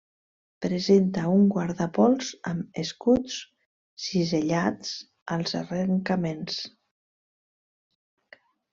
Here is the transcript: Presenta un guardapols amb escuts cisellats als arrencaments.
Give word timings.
Presenta 0.65 1.25
un 1.33 1.43
guardapols 1.55 2.31
amb 2.53 2.81
escuts 2.85 3.37
cisellats 4.07 4.97
als 5.39 5.57
arrencaments. 5.63 6.61